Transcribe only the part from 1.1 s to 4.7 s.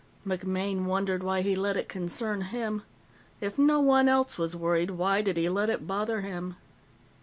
why he let it concern him. If no one else was